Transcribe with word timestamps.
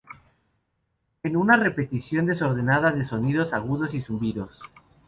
Es 1.21 1.35
una 1.35 1.57
repetición 1.57 2.25
desordenada 2.25 2.91
de 2.91 3.05
sonidos 3.05 3.53
agudos 3.53 3.93
y 3.93 4.01
zumbidos. 4.01 4.63